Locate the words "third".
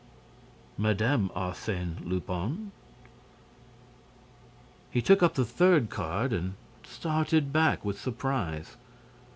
5.45-5.91